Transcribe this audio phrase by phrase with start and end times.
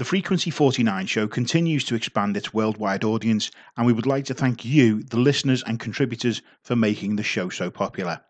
[0.00, 4.34] The Frequency 49 show continues to expand its worldwide audience, and we would like to
[4.34, 8.22] thank you, the listeners and contributors, for making the show so popular.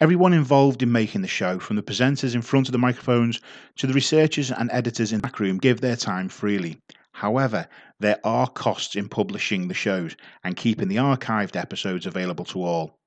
[0.00, 3.40] Everyone involved in making the show, from the presenters in front of the microphones
[3.76, 6.82] to the researchers and editors in the back room, give their time freely.
[7.12, 7.68] However,
[8.00, 12.98] there are costs in publishing the shows and keeping the archived episodes available to all.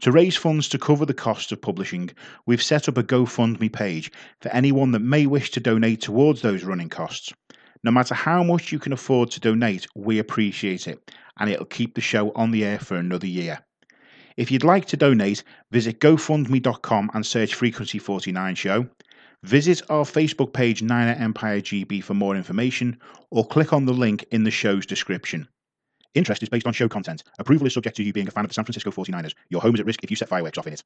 [0.00, 2.10] To raise funds to cover the costs of publishing,
[2.46, 4.10] we've set up a GoFundMe page
[4.40, 7.34] for anyone that may wish to donate towards those running costs.
[7.84, 11.94] No matter how much you can afford to donate, we appreciate it, and it'll keep
[11.94, 13.58] the show on the air for another year.
[14.38, 18.88] If you'd like to donate, visit gofundme.com and search Frequency 49 Show.
[19.42, 22.98] Visit our Facebook page, Niner Empire GB, for more information,
[23.30, 25.46] or click on the link in the show's description.
[26.14, 27.22] Interest is based on show content.
[27.38, 29.34] Approval is subject to you being a fan of the San Francisco 49ers.
[29.48, 30.82] Your home is at risk if you set fireworks off in it.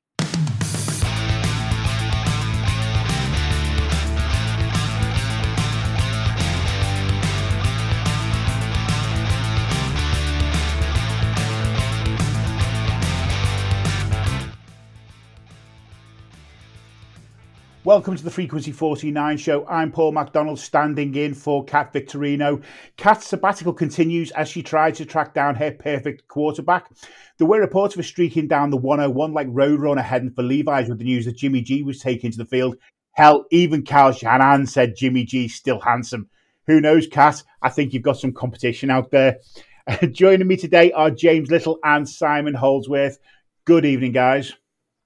[17.84, 19.66] Welcome to the Frequency 49 show.
[19.66, 22.62] I'm Paul Macdonald standing in for Kat Victorino.
[22.96, 26.90] Kat's sabbatical continues as she tries to track down her perfect quarterback.
[27.36, 30.96] There were reports of her streaking down the 101 like Roadrunner heading for Levi's with
[30.96, 32.78] the news that Jimmy G was taken to the field.
[33.12, 36.30] Hell, even Kyle Shanahan said Jimmy G's still handsome.
[36.66, 37.42] Who knows, Kat?
[37.60, 39.40] I think you've got some competition out there.
[40.10, 43.18] Joining me today are James Little and Simon Holdsworth.
[43.66, 44.54] Good evening, guys.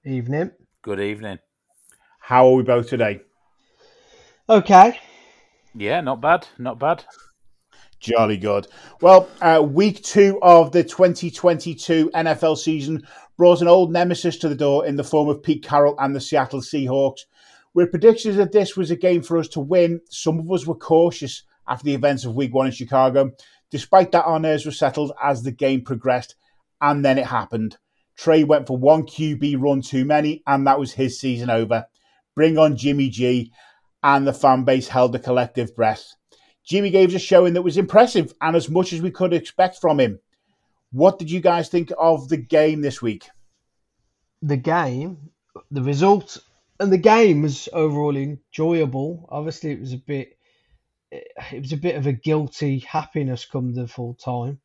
[0.05, 0.51] Evening.
[0.81, 1.39] Good evening.
[2.29, 3.21] How are we both today?
[4.47, 4.99] Okay.
[5.73, 6.47] Yeah, not bad.
[6.59, 7.03] Not bad.
[7.99, 8.67] Jolly good.
[9.01, 13.01] Well, uh, week two of the 2022 NFL season
[13.35, 16.21] brought an old nemesis to the door in the form of Pete Carroll and the
[16.21, 17.21] Seattle Seahawks.
[17.73, 20.75] With predictions that this was a game for us to win, some of us were
[20.75, 23.31] cautious after the events of week one in Chicago.
[23.71, 26.35] Despite that, our nerves were settled as the game progressed,
[26.79, 27.79] and then it happened.
[28.15, 31.87] Trey went for one QB run too many, and that was his season over
[32.35, 33.51] bring on Jimmy G,
[34.03, 36.13] and the fan base held a collective breath.
[36.63, 39.79] Jimmy gave us a showing that was impressive and as much as we could expect
[39.81, 40.19] from him.
[40.91, 43.27] What did you guys think of the game this week?
[44.41, 45.31] The game,
[45.71, 46.37] the result,
[46.79, 49.27] and the game was overall enjoyable.
[49.29, 50.37] Obviously, it was a bit,
[51.11, 54.59] it was a bit of a guilty happiness come the full time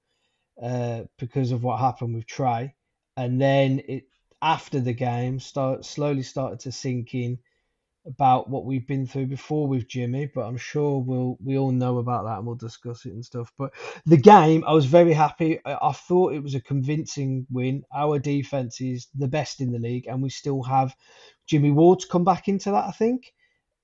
[0.62, 2.74] uh, because of what happened with Trey,
[3.16, 4.04] and then it
[4.40, 7.38] after the game start slowly started to sink in
[8.06, 11.98] about what we've been through before with Jimmy, but I'm sure we'll we all know
[11.98, 13.52] about that and we'll discuss it and stuff.
[13.58, 13.72] But
[14.06, 15.60] the game, I was very happy.
[15.64, 17.84] I, I thought it was a convincing win.
[17.94, 20.94] Our defense is the best in the league, and we still have
[21.46, 22.84] Jimmy Ward to come back into that.
[22.84, 23.32] I think.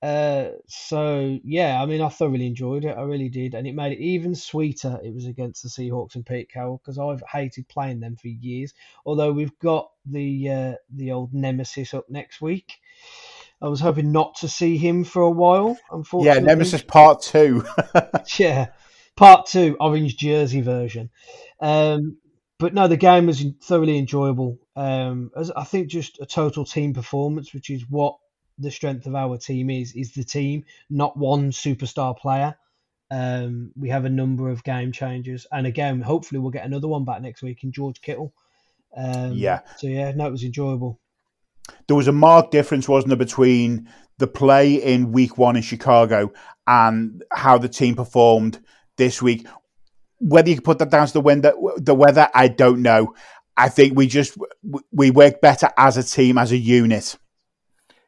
[0.01, 2.97] Uh, so yeah, I mean, I thoroughly enjoyed it.
[2.97, 4.99] I really did, and it made it even sweeter.
[5.03, 8.73] It was against the Seahawks and Pete Carroll because I've hated playing them for years.
[9.05, 12.79] Although we've got the uh, the old nemesis up next week.
[13.61, 15.77] I was hoping not to see him for a while.
[15.91, 17.63] Unfortunately, yeah, Nemesis Part Two.
[18.39, 18.67] yeah,
[19.15, 21.11] Part Two, orange jersey version.
[21.59, 22.17] Um,
[22.57, 24.57] but no, the game was thoroughly enjoyable.
[24.75, 28.17] Um, as I think just a total team performance, which is what
[28.57, 32.55] the strength of our team is, is the team, not one superstar player.
[33.11, 37.05] Um, we have a number of game changers, and again, hopefully, we'll get another one
[37.05, 38.33] back next week in George Kittle.
[38.95, 39.61] Um, yeah.
[39.77, 41.00] So yeah, no, it was enjoyable
[41.87, 46.31] there was a marked difference, wasn't there, between the play in week one in Chicago
[46.67, 48.63] and how the team performed
[48.97, 49.47] this week.
[50.19, 53.15] Whether you put that down to the weather, the weather, I don't know.
[53.57, 54.37] I think we just
[54.91, 57.17] we work better as a team, as a unit.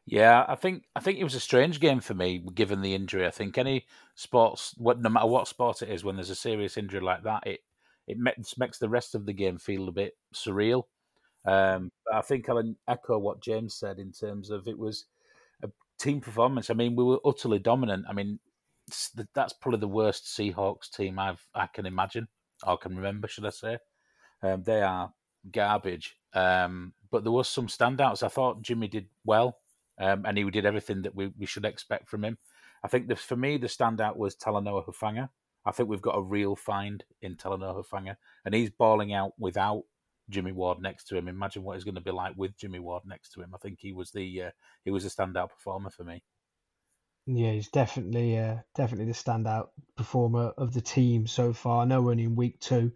[0.06, 3.26] Yeah, I think I think it was a strange game for me, given the injury.
[3.26, 6.76] I think any sports, what no matter what sport it is, when there's a serious
[6.76, 7.60] injury like that, it
[8.06, 10.84] it makes, makes the rest of the game feel a bit surreal.
[11.46, 15.06] Um, I think I'll echo what James said in terms of it was
[15.62, 15.68] a
[15.98, 16.70] team performance.
[16.70, 18.06] I mean, we were utterly dominant.
[18.08, 18.38] I mean,
[19.34, 22.28] that's probably the worst Seahawks team I've I can imagine
[22.66, 23.78] or can remember, should I say?
[24.42, 25.12] Um, they are
[25.50, 26.16] garbage.
[26.34, 28.22] Um, but there was some standouts.
[28.22, 29.58] I thought Jimmy did well,
[29.98, 32.38] um, and he did everything that we, we should expect from him.
[32.82, 35.28] I think the, for me the standout was Talanoa Hufanga.
[35.64, 39.84] I think we've got a real find in Talanoa Hufanga, and he's balling out without
[40.30, 41.28] Jimmy Ward next to him.
[41.28, 43.54] Imagine what he's going to be like with Jimmy Ward next to him.
[43.54, 44.50] I think he was the uh,
[44.84, 46.22] he was a standout performer for me.
[47.26, 51.82] Yeah, he's definitely uh, definitely the standout performer of the team so far.
[51.82, 52.92] I know we're only in week two,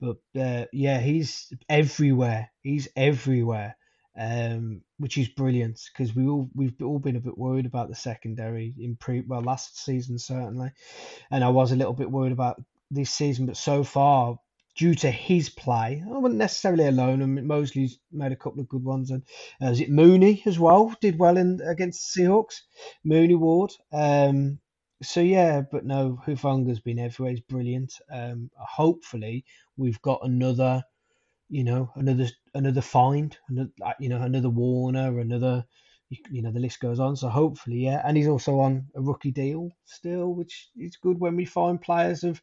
[0.00, 2.50] but uh, yeah, he's everywhere.
[2.62, 3.76] He's everywhere.
[4.18, 7.94] um, which is brilliant because we all we've all been a bit worried about the
[7.94, 10.70] secondary in pre well last season certainly,
[11.30, 14.38] and I was a little bit worried about this season, but so far
[14.78, 16.04] due to his play.
[16.06, 19.24] I wasn't necessarily alone, and Mosley's made a couple of good ones, and
[19.60, 20.94] uh, is it Mooney as well?
[21.00, 22.60] Did well in against the Seahawks.
[23.04, 23.72] Mooney Ward.
[23.92, 24.60] Um,
[25.02, 27.32] so yeah, but no, Hufanga's been everywhere.
[27.32, 27.92] He's brilliant.
[28.10, 29.44] Um, hopefully,
[29.76, 30.84] we've got another,
[31.48, 35.64] you know, another another find, another, you know, another Warner, another,
[36.30, 37.16] you know, the list goes on.
[37.16, 41.34] So hopefully, yeah, and he's also on a rookie deal still, which is good when
[41.34, 42.40] we find players of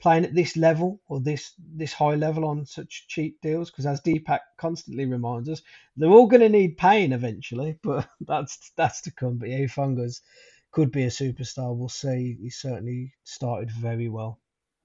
[0.00, 4.00] playing at this level or this this high level on such cheap deals because as
[4.00, 5.62] Dipak constantly reminds us,
[5.96, 9.38] they're all going to need paying eventually, but that's that's to come.
[9.38, 10.22] But yeah, Fungus
[10.70, 11.76] could be a superstar.
[11.76, 12.36] We'll see.
[12.40, 14.38] He certainly started very well.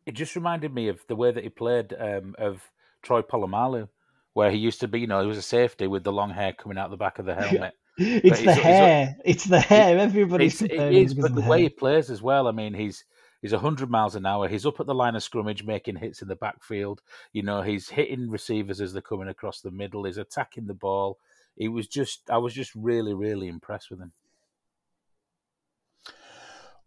[0.06, 2.62] It just reminded me of the way that he played um, of
[3.04, 3.88] Troy Polamalu,
[4.34, 5.02] where he used to be.
[5.02, 7.26] You know, he was a safety with the long hair coming out the back of
[7.26, 7.74] the helmet.
[7.98, 9.16] it's the hair.
[9.24, 10.00] it's the hair.
[10.00, 12.48] Everybody's it's, it is, but the, the way he plays as well.
[12.48, 13.06] I mean, he's
[13.44, 14.48] He's 100 miles an hour.
[14.48, 17.02] He's up at the line of scrummage making hits in the backfield.
[17.34, 20.06] You know, he's hitting receivers as they're coming across the middle.
[20.06, 21.20] He's attacking the ball.
[21.58, 24.14] He was just, I was just really, really impressed with him.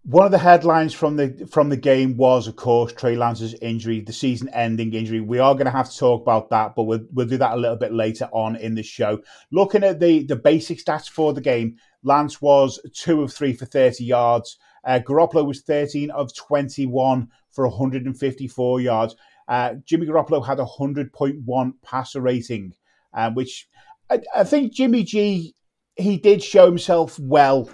[0.04, 4.00] One of the headlines from the from the game was, of course, Trey Lance's injury,
[4.00, 5.20] the season-ending injury.
[5.20, 7.56] We are going to have to talk about that, but we'll we'll do that a
[7.56, 9.20] little bit later on in the show.
[9.50, 13.66] Looking at the the basic stats for the game, Lance was two of three for
[13.66, 14.58] thirty yards.
[14.86, 19.16] Uh, Garoppolo was 13 of 21 for 154 yards.
[19.48, 22.72] Uh, Jimmy Garoppolo had a 100.1 passer rating,
[23.12, 23.68] uh, which
[24.08, 25.54] I, I, think Jimmy G
[25.96, 27.68] he did show himself well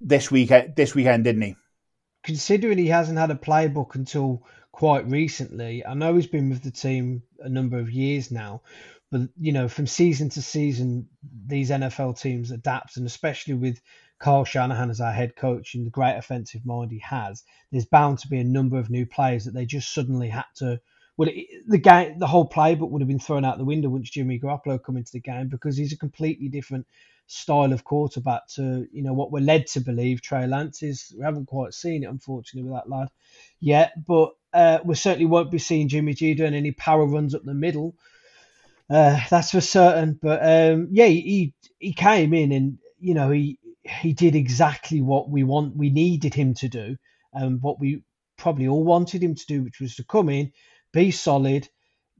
[0.00, 0.74] this weekend.
[0.76, 1.56] This weekend, didn't he?
[2.24, 4.42] Considering he hasn't had a playbook until
[4.72, 8.62] quite recently, I know he's been with the team a number of years now,
[9.10, 11.08] but you know, from season to season,
[11.46, 13.80] these NFL teams adapt, and especially with
[14.18, 18.18] Kyle Shanahan as our head coach and the great offensive mind he has, there's bound
[18.20, 20.80] to be a number of new players that they just suddenly had to.
[21.16, 21.30] Well,
[21.66, 24.82] the game, the whole playbook would have been thrown out the window once Jimmy Garoppolo
[24.82, 26.86] come into the game because he's a completely different
[27.28, 31.14] style of quarterback to you know what we're led to believe Trey Lance is.
[31.16, 33.08] We haven't quite seen it, unfortunately, with that lad
[33.60, 37.44] yet, but uh, we certainly won't be seeing Jimmy G doing any power runs up
[37.44, 37.94] the middle.
[38.88, 40.18] Uh, that's for certain.
[40.20, 45.28] But um, yeah, he he came in and you know he he did exactly what
[45.28, 46.96] we want we needed him to do
[47.32, 48.02] and what we
[48.36, 50.52] probably all wanted him to do which was to come in
[50.92, 51.68] be solid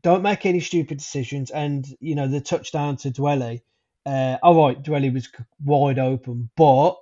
[0.02, 3.62] don't make any stupid decisions and you know the touchdown to Dwelley
[4.04, 5.28] uh, all right Dwelley was
[5.64, 6.96] wide open but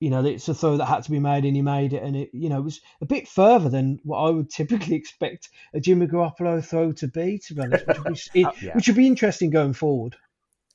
[0.00, 2.16] you know it's a throw that had to be made and he made it and
[2.16, 5.80] it you know it was a bit further than what I would typically expect a
[5.80, 8.74] Jimmy Garoppolo throw to be to be honest which would be, yeah.
[8.74, 10.16] which would be interesting going forward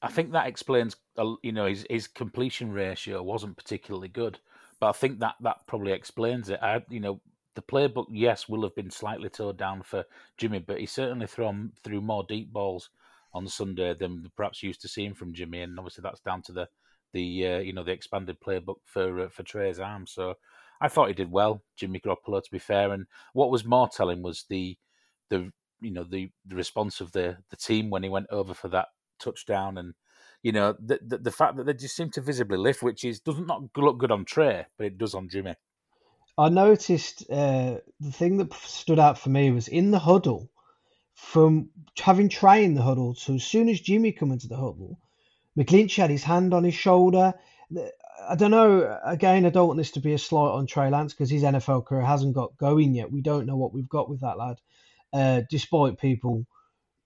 [0.06, 0.96] I think that explains,
[1.42, 4.38] you know, his his completion ratio wasn't particularly good,
[4.80, 6.60] but I think that that probably explains it.
[6.62, 7.22] I, you know,
[7.56, 10.06] the playbook, yes, will have been slightly toned down for
[10.38, 12.92] Jimmy, but he certainly thrown through more deep balls
[13.34, 16.70] on Sunday than perhaps used to seeing from Jimmy, and obviously that's down to the
[17.14, 20.06] the uh, you know the expanded playbook for uh, for Trey's arm.
[20.06, 20.36] So
[20.82, 22.92] I thought he did well, Jimmy Garoppolo, to be fair.
[22.92, 24.78] And what was more telling was the
[25.30, 28.68] the you know the the response of the the team when he went over for
[28.68, 29.94] that touchdown, and
[30.44, 33.20] you know the, the, the fact that they just seem to visibly lift, which is
[33.20, 35.56] doesn't not look good on Trey, but it does on Jimmy.
[36.38, 40.50] I noticed uh, the thing that stood out for me was in the huddle,
[41.14, 45.00] from having Trey in the huddle to as soon as Jimmy come into the huddle,
[45.58, 47.34] McGlinchey had his hand on his shoulder.
[48.28, 49.00] I don't know.
[49.06, 51.86] Again, I don't want this to be a slight on Trey Lance because his NFL
[51.86, 53.12] career hasn't got going yet.
[53.12, 54.60] We don't know what we've got with that lad,
[55.14, 56.46] uh, despite people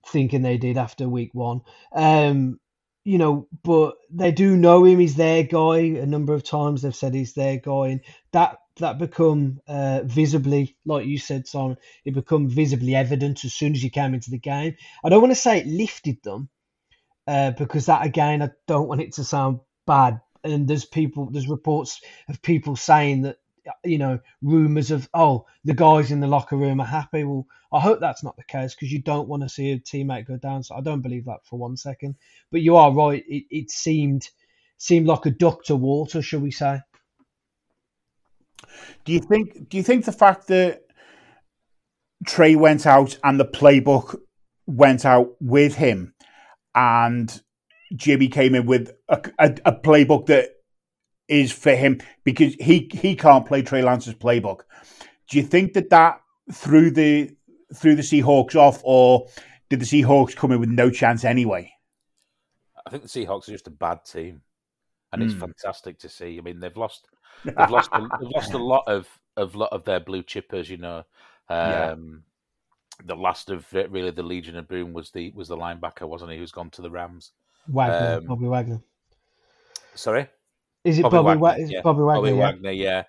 [0.09, 1.61] thinking they did after week one.
[1.93, 2.59] Um,
[3.03, 4.99] you know, but they do know him.
[4.99, 5.77] He's their guy.
[5.77, 8.01] A number of times they've said he's their guy, and
[8.31, 13.73] that that become uh, visibly, like you said, Simon, it become visibly evident as soon
[13.73, 14.75] as you came into the game.
[15.03, 16.49] I don't want to say it lifted them,
[17.27, 20.21] uh, because that again, I don't want it to sound bad.
[20.43, 23.37] And there's people, there's reports of people saying that
[23.83, 27.23] you know, rumours of, oh, the guys in the locker room are happy.
[27.23, 30.27] Well, I hope that's not the case because you don't want to see a teammate
[30.27, 30.63] go down.
[30.63, 32.15] So I don't believe that for one second.
[32.51, 33.23] But you are right.
[33.27, 34.29] It, it seemed
[34.77, 36.79] seemed like a duck to water, shall we say?
[39.05, 39.69] Do you think?
[39.69, 40.81] Do you think the fact that
[42.25, 44.19] Trey went out and the playbook
[44.65, 46.13] went out with him,
[46.75, 47.41] and
[47.95, 50.49] Jimmy came in with a, a, a playbook that
[51.29, 54.61] is for him because he he can't play Trey Lance's playbook.
[55.29, 56.21] Do you think that that
[56.51, 57.31] threw the
[57.75, 59.27] threw the Seahawks off, or
[59.69, 61.71] did the Seahawks come in with no chance anyway?
[62.85, 64.41] I think the Seahawks are just a bad team,
[65.11, 65.39] and it's Mm.
[65.39, 66.37] fantastic to see.
[66.37, 67.07] I mean, they've lost
[67.45, 69.07] they've lost a, they've lost a lot of
[69.37, 70.69] of lot of their blue chippers.
[70.69, 71.05] You know,
[71.61, 71.91] Yeah.
[71.91, 72.23] um,
[73.05, 76.31] the last of it, really the Legion of Boom was the was the linebacker, wasn't
[76.31, 76.37] he?
[76.37, 77.31] Who's gone to the Rams?
[77.67, 78.81] Wagner, Um, Bobby Wagner.
[79.95, 80.27] Sorry,
[80.89, 81.65] Is it Bobby Bobby, Wagner, Wagner?
[81.67, 81.81] yeah.
[81.81, 82.21] Bobby Wagner.
[82.21, 82.45] Bobby yeah.
[82.51, 83.03] Wagner, yeah.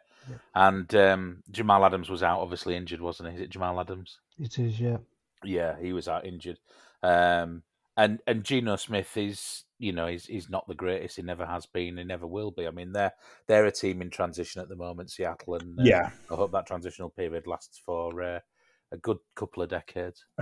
[0.54, 3.36] And um, Jamal Adams was out, obviously injured, wasn't he?
[3.36, 4.18] Is it Jamal Adams?
[4.38, 4.98] It is, yeah.
[5.42, 6.58] Yeah, he was out injured.
[7.02, 7.62] Um,
[7.96, 11.16] and and Geno Smith is, you know, he's he's not the greatest.
[11.16, 11.96] He never has been.
[11.96, 12.66] He never will be.
[12.66, 13.12] I mean, they're
[13.48, 16.10] they're a team in transition at the moment, Seattle, and uh, Yeah.
[16.30, 18.40] I hope that transitional period lasts for uh,
[18.92, 20.24] a good couple of decades.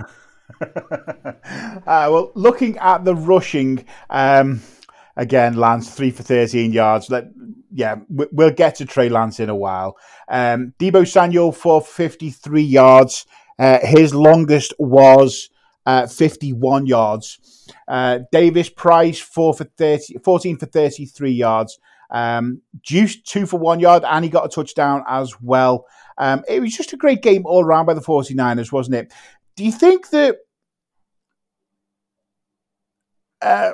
[0.61, 1.33] uh,
[1.85, 4.61] well, looking at the rushing, um,
[5.19, 7.09] again, Lance three for thirteen yards.
[7.09, 7.25] Let,
[7.71, 9.97] yeah, we- we'll get to Trey Lance in a while.
[10.27, 13.25] Um, Deebo Samuel for fifty three yards.
[13.59, 15.49] Uh, his longest was
[15.85, 17.67] uh, fifty one yards.
[17.87, 21.77] Uh, Davis Price four for 30, 14 for thirty three yards.
[22.11, 25.85] Um, Juice two for one yard, and he got a touchdown as well.
[26.17, 29.13] Um, it was just a great game all around by the 49ers, wasn't it?
[29.55, 30.37] Do you think that
[33.41, 33.73] uh,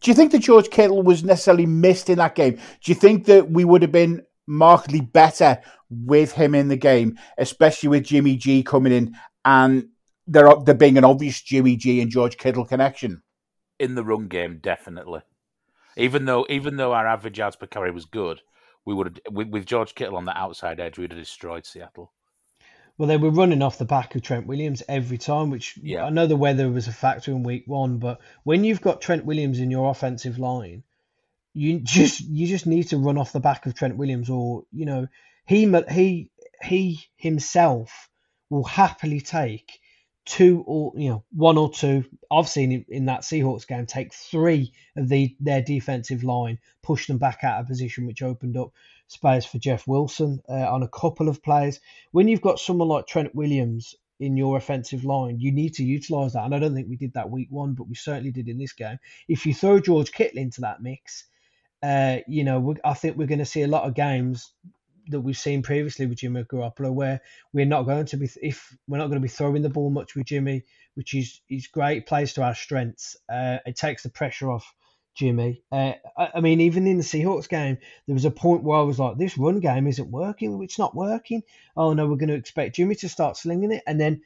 [0.00, 2.54] do you think that George Kittle was necessarily missed in that game?
[2.54, 7.18] Do you think that we would have been markedly better with him in the game,
[7.38, 9.88] especially with Jimmy G coming in and
[10.26, 13.22] there there being an obvious Jimmy G and George Kittle connection?
[13.78, 15.20] In the run game, definitely.
[15.96, 18.40] Even though even though our average yards per carry was good,
[18.84, 22.12] we would have with, with George Kittle on the outside edge, we'd have destroyed Seattle.
[22.96, 26.04] Well, they were running off the back of Trent Williams every time, which Yeah.
[26.04, 29.24] I know the weather was a factor in week one, but when you've got Trent
[29.24, 30.84] Williams in your offensive line,
[31.54, 34.86] you just you just need to run off the back of Trent Williams, or you
[34.86, 35.08] know
[35.46, 36.30] he he
[36.62, 38.10] he himself
[38.50, 39.80] will happily take
[40.24, 42.04] two or you know one or two.
[42.30, 47.06] I've seen him in that Seahawks game take three of the their defensive line, push
[47.06, 48.72] them back out of position, which opened up
[49.06, 51.80] space for Jeff Wilson uh, on a couple of plays.
[52.12, 56.32] When you've got someone like Trent Williams in your offensive line, you need to utilize
[56.32, 56.44] that.
[56.44, 58.72] And I don't think we did that week one, but we certainly did in this
[58.72, 58.98] game.
[59.28, 61.24] If you throw George Kittle into that mix,
[61.82, 64.52] uh, you know, we, I think we're going to see a lot of games
[65.08, 67.20] that we've seen previously with Jimmy Garoppolo where
[67.52, 70.14] we're not going to be if we're not going to be throwing the ball much
[70.14, 73.16] with Jimmy, which is is great, plays to our strengths.
[73.30, 74.74] Uh, it takes the pressure off
[75.14, 75.62] Jimmy.
[75.70, 78.98] Uh, I, mean, even in the Seahawks game, there was a point where I was
[78.98, 80.62] like, this run game isn't working.
[80.62, 81.42] It's not working.
[81.76, 84.22] Oh no, we're going to expect Jimmy to start slinging it, and then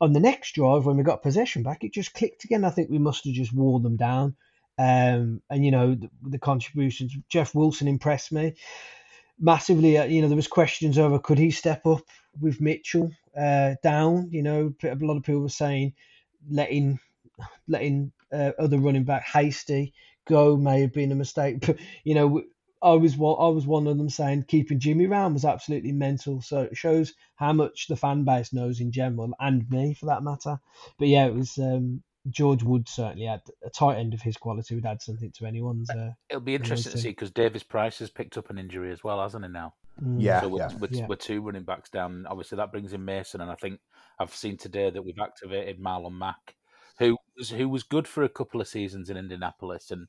[0.00, 2.64] on the next drive when we got possession back, it just clicked again.
[2.64, 4.34] I think we must have just wore them down.
[4.78, 7.16] Um, and you know the, the contributions.
[7.28, 8.54] Jeff Wilson impressed me
[9.38, 9.98] massively.
[9.98, 12.02] Uh, you know there was questions over could he step up
[12.40, 14.28] with Mitchell uh, down.
[14.32, 15.92] You know a lot of people were saying
[16.50, 16.98] letting
[17.68, 19.92] letting uh, other running back Hasty
[20.26, 21.66] go may have been a mistake.
[21.66, 22.42] But you know
[22.82, 26.42] I was one I was one of them saying keeping Jimmy round was absolutely mental.
[26.42, 30.22] So it shows how much the fan base knows in general and me for that
[30.22, 30.58] matter.
[30.98, 31.56] But yeah, it was.
[31.58, 35.44] Um, George Wood certainly had a tight end of his quality would add something to
[35.44, 35.90] anyone's.
[35.90, 39.02] Uh, It'll be interesting to see because Davis Price has picked up an injury as
[39.02, 39.50] well, hasn't he?
[39.50, 40.76] Now, mm, Yeah, so we're, yeah.
[40.78, 41.06] we're, Yeah.
[41.08, 42.24] we're two running backs down.
[42.28, 43.80] Obviously, that brings in Mason, and I think
[44.20, 46.54] I've seen today that we've activated Marlon Mack,
[47.50, 50.06] who was good for a couple of seasons in Indianapolis, and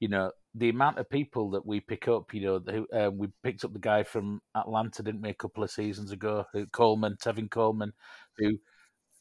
[0.00, 2.34] you know the amount of people that we pick up.
[2.34, 5.70] You know, uh, we picked up the guy from Atlanta, didn't we, a couple of
[5.70, 6.44] seasons ago?
[6.52, 7.92] Who, Coleman, Tevin Coleman,
[8.38, 8.58] who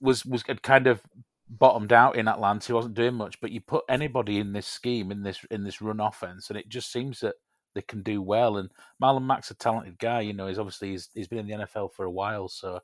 [0.01, 1.01] was was kind of
[1.50, 2.67] bottomed out in Atlanta.
[2.67, 5.81] He wasn't doing much, but you put anybody in this scheme in this in this
[5.81, 7.36] run offense, and it just seems that
[7.75, 8.58] they can do well.
[8.58, 8.70] And
[9.01, 10.22] Marlon Mack's a talented guy.
[10.22, 12.79] You know, he's obviously he's, he's been in the NFL for a while, so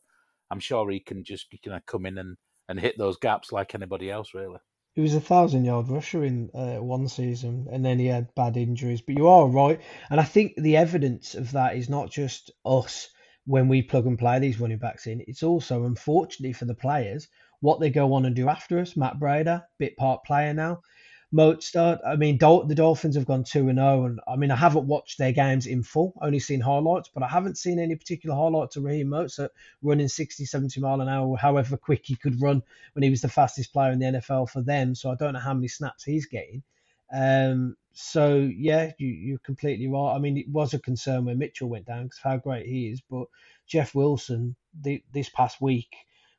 [0.52, 2.38] I'm sure he can just you know come in and
[2.70, 4.60] and hit those gaps like anybody else, really.
[4.94, 8.58] He was a thousand yard rusher in uh, one season, and then he had bad
[8.58, 9.02] injuries.
[9.02, 13.10] But you are right, and I think the evidence of that is not just us
[13.46, 15.24] when we plug and play these running backs in.
[15.28, 17.28] It's also, unfortunately, for the players,
[17.60, 18.98] what they go on and do after us.
[18.98, 20.82] Matt Breida, bit part player now.
[21.34, 24.06] Mostert, I mean, Dol- the Dolphins have gone 2 and 0.
[24.06, 27.28] And I mean, I haven't watched their games in full, only seen highlights, but I
[27.28, 29.50] haven't seen any particular highlights of Raheem Mostert
[29.82, 33.30] running 60, 70 mile an hour, however quick he could run when he was the
[33.30, 34.96] fastest player in the NFL for them.
[34.96, 36.64] So I don't know how many snaps he's getting.
[37.12, 40.16] Um, so yeah, you, you're completely right.
[40.16, 43.02] I mean, it was a concern when Mitchell went down because how great he is,
[43.02, 43.28] but
[43.66, 45.94] Jeff Wilson the, this past week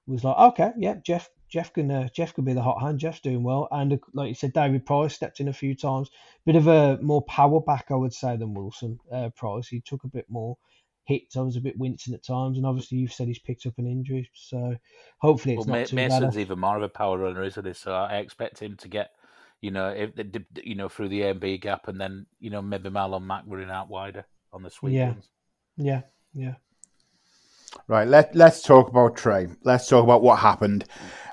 [0.07, 2.99] was like, okay, yeah, Jeff, Jeff can, uh, Jeff could be the hot hand.
[2.99, 6.11] Jeff's doing well, and uh, like you said, Davis Price stepped in a few times.
[6.45, 8.99] Bit of a more power back, I would say, than Wilson.
[9.11, 10.59] Uh, Price, he took a bit more
[11.05, 11.37] hits.
[11.37, 13.87] I was a bit wincing at times, and obviously you've said he's picked up an
[13.87, 14.77] injury, so
[15.19, 16.41] hopefully it's well, not too Mason's bad.
[16.41, 17.73] even more of a power runner, isn't he?
[17.73, 19.11] So I expect him to get
[19.61, 20.11] You know, if
[20.63, 23.45] you know through the A and B gap, and then you know maybe Marlon Mack
[23.47, 25.09] running out wider on the sweep yeah.
[25.09, 25.29] ones.
[25.77, 26.03] Yeah,
[26.35, 26.55] yeah.
[27.87, 29.49] Right, let let's talk about Trey.
[29.65, 30.85] Let's talk about what happened.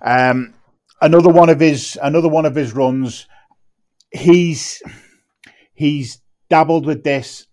[0.02, 0.54] Um,
[1.02, 3.28] another one of his another one of his runs.
[4.12, 4.82] He's
[5.74, 7.48] he's dabbled with this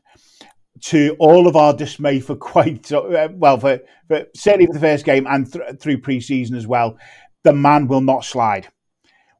[0.82, 5.04] to all of our dismay for quite uh, well for, for certainly for the first
[5.04, 6.96] game and th- through preseason as well.
[7.44, 8.68] The man will not slide.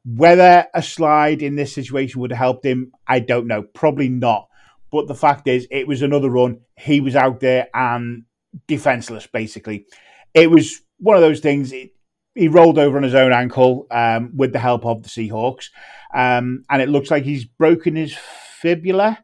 [0.05, 3.63] Whether a slide in this situation would have helped him, I don't know.
[3.63, 4.49] Probably not.
[4.91, 6.59] But the fact is, it was another run.
[6.77, 8.25] He was out there and
[8.67, 9.85] defenseless, basically.
[10.33, 11.71] It was one of those things.
[11.71, 11.91] It,
[12.35, 15.67] he rolled over on his own ankle um, with the help of the Seahawks,
[16.15, 18.15] um, and it looks like he's broken his
[18.59, 19.23] fibula,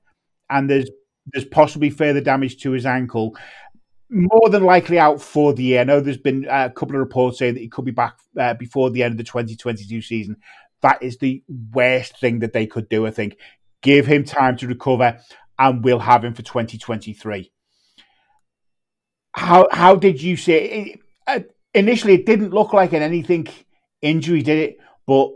[0.50, 0.90] and there's
[1.32, 3.36] there's possibly further damage to his ankle.
[4.12, 5.82] More than likely out for the year.
[5.82, 8.56] I know there's been a couple of reports saying that he could be back uh,
[8.56, 10.38] before the end of the 2022 season.
[10.82, 13.06] That is the worst thing that they could do.
[13.06, 13.38] I think
[13.84, 15.20] give him time to recover,
[15.60, 17.52] and we'll have him for 2023
[19.34, 21.00] how how did you see it?
[21.28, 21.40] Uh,
[21.74, 23.48] initially, it didn't look like an anything
[24.02, 24.78] injury, did it?
[25.06, 25.32] But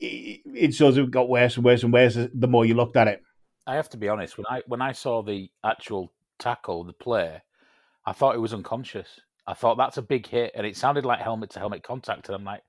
[0.00, 3.08] it, it sort of got worse and worse and worse the more you looked at
[3.08, 3.22] it.
[3.66, 4.36] I have to be honest.
[4.36, 7.42] When I when I saw the actual tackle, the play,
[8.04, 9.20] I thought it was unconscious.
[9.46, 12.28] I thought that's a big hit, and it sounded like helmet to helmet contact.
[12.28, 12.62] And I'm like,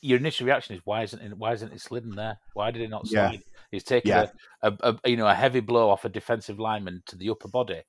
[0.00, 2.38] your initial reaction is why isn't it, why isn't it slidden there?
[2.54, 3.34] Why did it not slide?
[3.34, 3.40] Yeah.
[3.70, 4.26] He's taken yeah.
[4.62, 7.48] a, a, a, you know a heavy blow off a defensive lineman to the upper
[7.48, 7.82] body,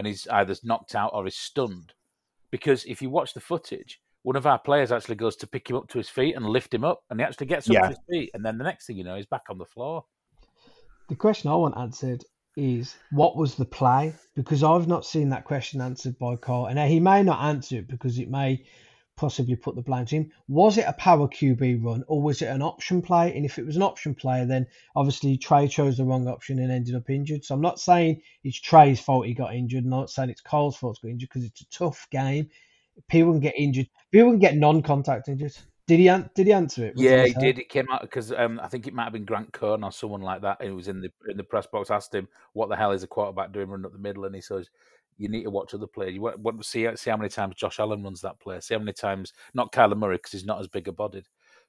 [0.00, 1.92] and he's either knocked out or he's stunned.
[2.50, 5.76] Because if you watch the footage, one of our players actually goes to pick him
[5.76, 7.82] up to his feet and lift him up, and he actually gets up yeah.
[7.82, 10.06] to his feet, and then the next thing you know, he's back on the floor.
[11.10, 12.24] The question I want answered
[12.56, 14.14] is what was the play?
[14.34, 17.88] Because I've not seen that question answered by Carl, and he may not answer it
[17.88, 18.64] because it may
[19.20, 20.32] possibly put the blame to him.
[20.48, 23.36] Was it a power QB run or was it an option play?
[23.36, 26.72] And if it was an option play, then obviously Trey chose the wrong option and
[26.72, 27.44] ended up injured.
[27.44, 29.84] So I'm not saying it's Trey's fault he got injured.
[29.84, 32.48] I'm not saying it's Cole's fault he got injured because it's a tough game.
[33.10, 33.90] People can get injured.
[34.10, 35.60] People can get non-contact injuries.
[35.86, 36.94] Did he did he answer it?
[36.96, 37.58] yeah, he did.
[37.58, 40.22] It came out because um, I think it might have been Grant Cohn or someone
[40.22, 40.58] like that.
[40.60, 41.90] It was in the in the press box.
[41.90, 44.40] Asked him what the hell is a quarterback doing running up the middle, and he
[44.40, 44.70] says
[45.18, 46.14] you need to watch other players.
[46.14, 48.60] You want to see see how many times Josh Allen runs that play.
[48.60, 51.26] See how many times not Kyler Murray because he's not as bigger bodied,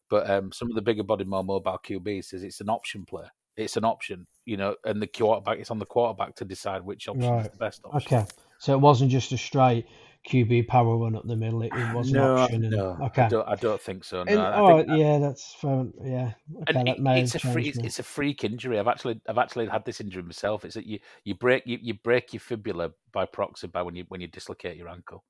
[0.10, 3.26] but um, some of the bigger bodied, more mobile QBs says it's an option play.
[3.58, 5.60] It's an option, you know, and the quarterback.
[5.60, 7.46] It's on the quarterback to decide which option right.
[7.46, 8.18] is the best option.
[8.18, 9.86] Okay, so it wasn't just a straight
[10.28, 11.64] QB power run up the middle.
[11.64, 12.64] It, it ah, was no, an option.
[12.66, 13.24] And, no, okay.
[13.24, 14.24] I don't, I don't think so.
[14.24, 15.94] No, and, oh, that, yeah, that's fine.
[16.04, 16.34] Yeah,
[16.70, 18.80] okay, that may it's a freak, it's a freak injury.
[18.80, 20.64] I've actually, I've actually had this injury myself.
[20.64, 24.06] It's that you, you break, you, you break your fibula by proxy by when you
[24.10, 25.24] when you dislocate your ankle.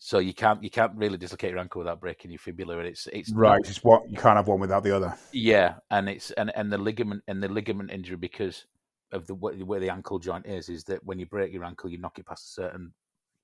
[0.00, 3.08] So you can't you can't really dislocate your ankle without breaking your fibula, and it's
[3.12, 3.60] it's right.
[3.62, 5.16] Not, it's what you can't have one without the other.
[5.32, 8.66] Yeah, and it's and and the ligament and the ligament injury because
[9.12, 11.98] of the way, the ankle joint is is that when you break your ankle, you
[11.98, 12.92] knock it past a certain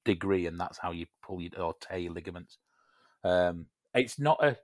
[0.04, 2.58] degree, and that's how you pull your or ligaments.
[3.22, 4.56] Um, it's not a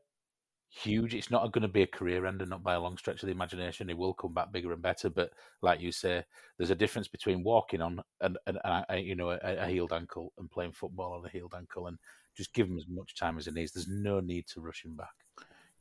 [0.70, 1.14] huge.
[1.14, 3.33] It's not going to be a career ender, not by a long stretch of the
[3.33, 3.88] imagination.
[3.88, 5.31] He will come back bigger and better, but
[5.62, 6.24] like you say,
[6.57, 8.38] there's a difference between walking on and,
[8.98, 11.98] you know a, a, healed ankle and playing football on a healed ankle, and
[12.37, 13.72] just give him as much time as he needs.
[13.72, 15.09] There's no need to rush him back.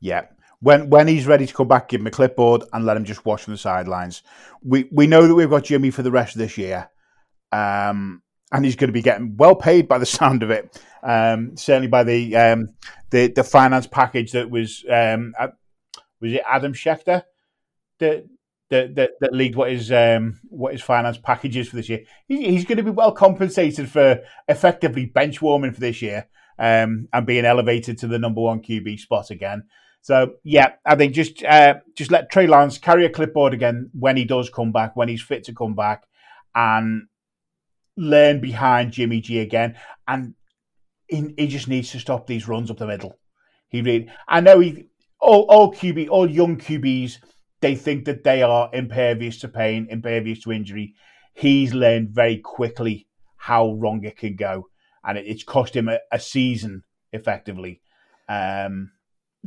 [0.00, 0.26] Yeah,
[0.60, 3.24] when when he's ready to come back, give him a clipboard and let him just
[3.24, 4.22] watch from the sidelines.
[4.62, 6.90] We we know that we've got Jimmy for the rest of this year.
[7.52, 10.82] Um, and he's going to be getting well paid by the sound of it.
[11.02, 12.74] Um, certainly by the um,
[13.10, 15.34] the the finance package that was um,
[16.20, 17.22] was it Adam Schefter
[17.98, 18.26] that
[18.70, 22.04] that that, that leaked what his um, what his finance package is for this year.
[22.26, 26.26] He, he's going to be well compensated for effectively bench warming for this year
[26.58, 29.64] um, and being elevated to the number one QB spot again.
[30.02, 34.16] So yeah, I think just uh, just let Trey Lance carry a clipboard again when
[34.16, 36.04] he does come back, when he's fit to come back,
[36.54, 37.06] and
[38.00, 39.76] learn behind Jimmy G again,
[40.08, 40.34] and
[41.06, 43.18] he, he just needs to stop these runs up the middle.
[43.68, 44.86] He really, I know he
[45.20, 47.18] all all QB, all young QBs,
[47.60, 50.94] they think that they are impervious to pain, impervious to injury.
[51.34, 54.68] He's learned very quickly how wrong it can go,
[55.04, 56.82] and it, it's cost him a, a season
[57.12, 57.80] effectively
[58.28, 58.90] um,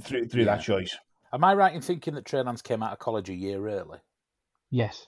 [0.01, 0.55] through through yeah.
[0.55, 0.95] that choice.
[1.33, 3.97] Am I right in thinking that Trey Lance came out of college a year early?
[4.69, 5.07] Yes.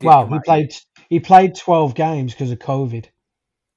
[0.00, 0.74] Well, he played
[1.08, 3.06] he played twelve games because of COVID.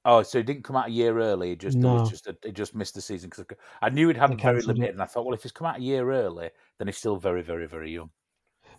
[0.04, 1.50] Oh, so he didn't come out a year early.
[1.50, 2.06] He just no.
[2.06, 3.44] just a, he just missed the season because
[3.82, 5.82] I knew he'd had very limited, and I thought, well, if he's come out a
[5.82, 8.10] year early, then he's still very, very, very young.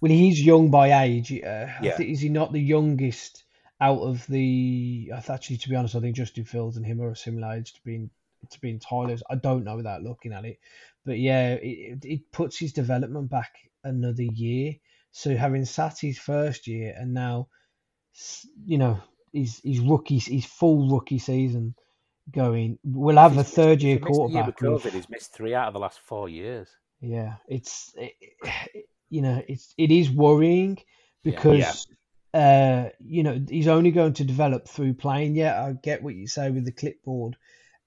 [0.02, 1.32] Well, he's young by age.
[1.32, 1.98] Uh, yeah.
[1.98, 3.44] Think, is he not the youngest
[3.80, 5.12] out of the?
[5.30, 7.82] Actually, to be honest, I think Justin Fields and him are a similar age to
[7.84, 8.10] being
[8.50, 9.20] to be entirely.
[9.30, 10.58] I don't know without looking at it,
[11.06, 14.76] but yeah, it, it puts his development back another year.
[15.12, 17.48] So having sat his first year and now,
[18.66, 21.76] you know, he's he's rookie, he's full rookie season
[22.32, 22.80] going.
[22.84, 24.62] We'll have a third year quarterback.
[24.62, 26.70] Year with COVID, he's missed three out of the last four years.
[27.02, 28.14] Yeah, it's it,
[29.10, 30.78] you know it's it is worrying
[31.24, 31.88] because
[32.34, 32.40] yeah.
[32.40, 35.36] uh you know he's only going to develop through playing.
[35.36, 37.38] Yeah, I get what you say with the clipboard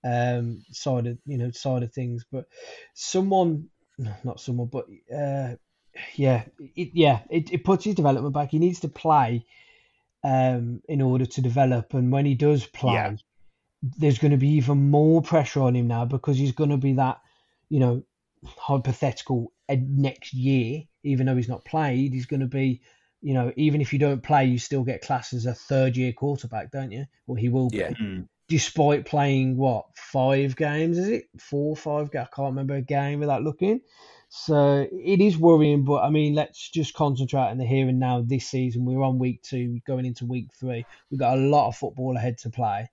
[0.05, 2.47] um side of you know side of things, but
[2.95, 3.69] someone
[4.25, 5.55] not someone but uh
[6.15, 6.45] yeah
[6.77, 8.51] it yeah it, it puts his development back.
[8.51, 9.45] He needs to play
[10.25, 12.95] um in order to develop, and when he does play.
[12.95, 13.17] Yeah
[13.83, 16.95] there's going to be even more pressure on him now because he's going to be
[16.95, 17.21] that,
[17.69, 18.03] you know,
[18.45, 22.81] hypothetical next year, even though he's not played, he's going to be,
[23.21, 26.13] you know, even if you don't play, you still get classed as a third year
[26.13, 27.07] quarterback, don't you?
[27.27, 27.91] Well, he will yeah.
[27.91, 27.95] be.
[27.95, 28.29] Mm.
[28.49, 32.09] Despite playing what five games, is it four, five?
[32.09, 33.81] I can't remember a game without looking.
[34.35, 38.23] So it is worrying, but I mean, let's just concentrate on the here and now
[38.23, 38.87] this season.
[38.87, 40.87] We're on week two, going into week three.
[41.11, 42.89] We've got a lot of football ahead to play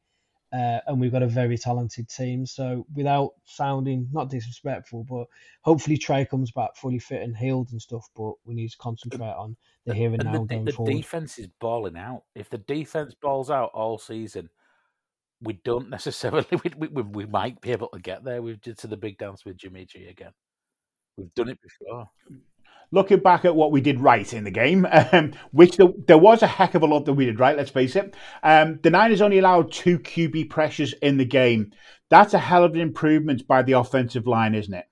[0.52, 2.46] uh, and we've got a very talented team.
[2.46, 5.28] So without sounding not disrespectful, but
[5.62, 8.10] hopefully Trey comes back fully fit and healed and stuff.
[8.18, 10.94] But we need to concentrate on the here and, and now the, going the forward.
[10.94, 12.24] The defense is balling out.
[12.36, 14.50] If the defense balls out all season,
[15.42, 16.48] we don't necessarily.
[16.52, 18.42] We, we, we might be able to get there.
[18.42, 20.34] We've did to the big dance with Jimmy G again.
[21.20, 22.10] We've done it before
[22.92, 26.42] looking back at what we did right in the game, um, which the, there was
[26.42, 28.16] a heck of a lot that we did right, let's face it.
[28.44, 31.72] Um, the Niners only allowed two QB pressures in the game.
[32.10, 34.86] That's a hell of an improvement by the offensive line, isn't it?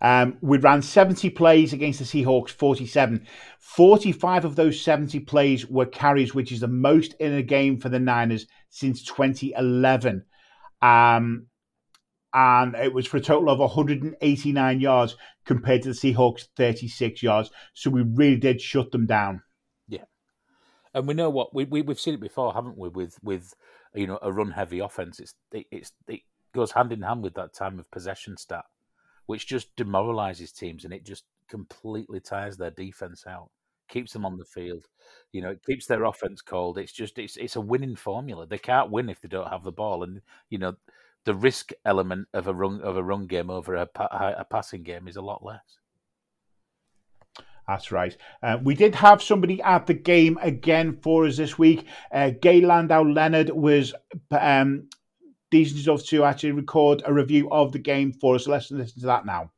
[0.00, 3.24] Um, we ran 70 plays against the Seahawks, 47.
[3.60, 7.88] 45 of those 70 plays were carries, which is the most in a game for
[7.88, 10.24] the Niners since 2011.
[10.82, 11.46] Um,
[12.34, 17.50] and it was for a total of 189 yards compared to the Seahawks' 36 yards.
[17.74, 19.42] So we really did shut them down.
[19.88, 20.04] Yeah,
[20.94, 22.88] and we know what we, we have seen it before, haven't we?
[22.88, 23.54] With with
[23.94, 26.20] you know a run heavy offense, it's it, it's it
[26.54, 28.64] goes hand in hand with that time of possession stat,
[29.26, 33.50] which just demoralizes teams and it just completely tires their defense out.
[33.88, 34.86] Keeps them on the field,
[35.32, 35.50] you know.
[35.50, 36.78] It keeps their offense cold.
[36.78, 38.46] It's just it's it's a winning formula.
[38.46, 40.76] They can't win if they don't have the ball, and you know
[41.24, 45.08] the risk element of a run of a run game over a, a passing game
[45.08, 45.78] is a lot less.
[47.68, 48.16] That's right.
[48.42, 51.86] Uh, we did have somebody at the game again for us this week.
[52.12, 53.94] Uh, Gay Landau Leonard was
[54.32, 54.88] um,
[55.50, 58.48] decent enough to actually record a review of the game for us.
[58.48, 59.52] let's listen to that now.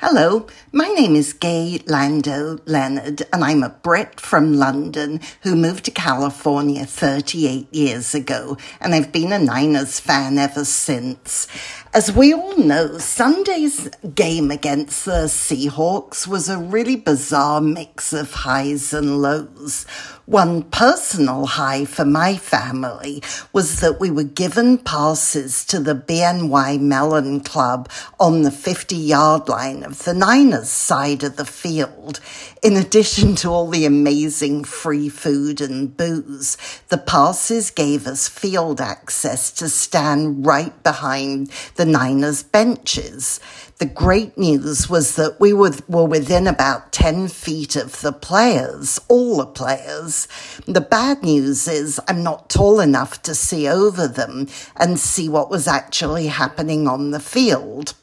[0.00, 5.86] Hello, my name is Gay Lando Leonard, and I'm a Brit from London who moved
[5.86, 11.48] to California 38 years ago, and I've been a Niners fan ever since.
[11.96, 18.30] As we all know, Sunday's game against the Seahawks was a really bizarre mix of
[18.32, 19.86] highs and lows.
[20.26, 23.22] One personal high for my family
[23.54, 27.88] was that we were given passes to the BNY Mellon Club
[28.20, 32.20] on the 50 yard line of the Niners side of the field.
[32.66, 36.56] In addition to all the amazing free food and booze,
[36.88, 43.38] the passes gave us field access to stand right behind the Niners benches.
[43.78, 49.36] The great news was that we were, within about 10 feet of the players, all
[49.36, 50.26] the players.
[50.66, 55.50] The bad news is I'm not tall enough to see over them and see what
[55.50, 57.94] was actually happening on the field.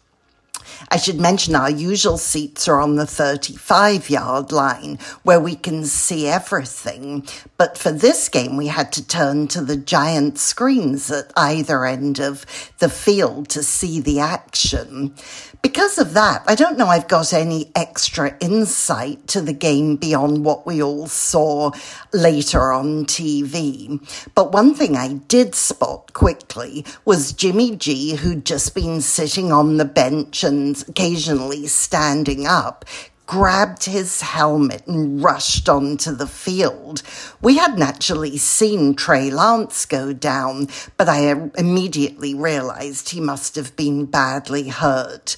[0.93, 5.85] I should mention our usual seats are on the 35 yard line where we can
[5.85, 7.27] see everything.
[7.57, 12.19] But for this game, we had to turn to the giant screens at either end
[12.19, 12.45] of
[12.77, 15.15] the field to see the action.
[15.63, 20.43] Because of that, I don't know I've got any extra insight to the game beyond
[20.43, 21.71] what we all saw
[22.11, 23.97] later on TV.
[24.35, 29.77] But one thing I did spot quickly was Jimmy G, who'd just been sitting on
[29.77, 32.85] the bench and occasionally standing up,
[33.25, 37.01] grabbed his helmet and rushed onto the field.
[37.41, 40.67] We hadn't actually seen Trey Lance go down,
[40.97, 45.37] but I immediately realized he must have been badly hurt.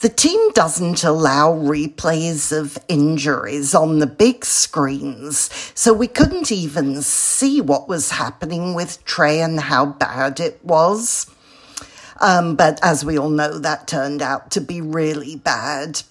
[0.00, 7.00] The team doesn't allow replays of injuries on the big screens, so we couldn't even
[7.00, 11.26] see what was happening with Trey and how bad it was.
[12.20, 16.02] Um, but as we all know, that turned out to be really bad.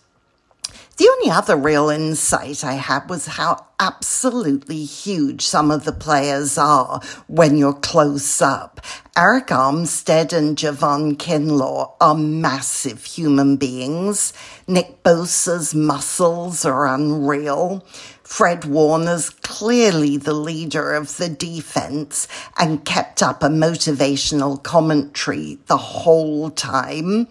[0.98, 6.58] The only other real insight I had was how absolutely huge some of the players
[6.58, 8.80] are when you're close up.
[9.14, 14.32] Arik Armstead and Javon Kinlaw are massive human beings.
[14.68, 17.86] Nick Bosa's muscles are unreal.
[18.26, 25.78] Fred Warner's clearly the leader of the defense and kept up a motivational commentary the
[25.78, 27.28] whole time.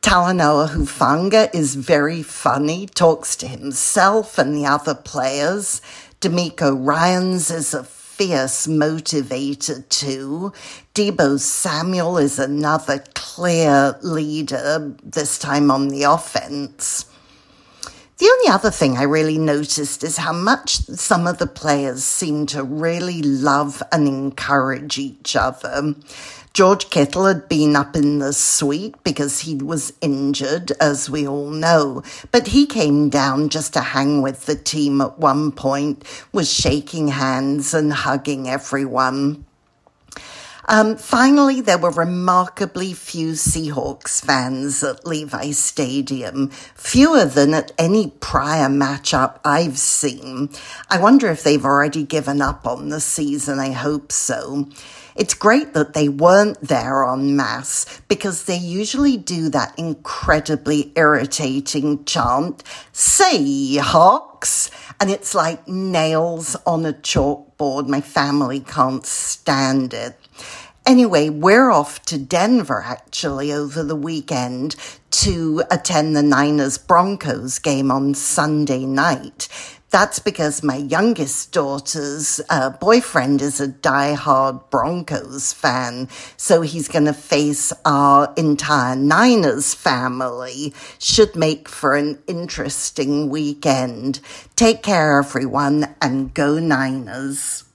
[0.00, 5.82] Talanoa Hufanga is very funny, talks to himself and the other players.
[6.22, 10.50] DeMeco Ryans is a fierce motivator too.
[10.94, 17.04] Deebo Samuel is another clear leader, this time on the offense.
[18.18, 22.46] The only other thing I really noticed is how much some of the players seem
[22.46, 25.94] to really love and encourage each other.
[26.54, 31.50] George Kittle had been up in the suite because he was injured, as we all
[31.50, 32.02] know,
[32.32, 36.02] but he came down just to hang with the team at one point,
[36.32, 39.44] was shaking hands and hugging everyone.
[40.68, 48.10] Um, finally, there were remarkably few Seahawks fans at Levi Stadium, fewer than at any
[48.18, 50.50] prior matchup I've seen.
[50.90, 53.60] I wonder if they've already given up on the season.
[53.60, 54.66] I hope so.
[55.14, 62.04] It's great that they weren't there en masse because they usually do that incredibly irritating
[62.04, 67.88] chant, Seahawks, and it's like nails on a chalkboard.
[67.88, 70.18] My family can't stand it.
[70.86, 74.76] Anyway, we're off to Denver actually over the weekend
[75.10, 79.48] to attend the Niners Broncos game on Sunday night.
[79.90, 86.08] That's because my youngest daughter's uh, boyfriend is a die-hard Broncos fan.
[86.36, 90.74] So he's going to face our entire Niners family.
[90.98, 94.20] Should make for an interesting weekend.
[94.54, 97.65] Take care, everyone, and go Niners.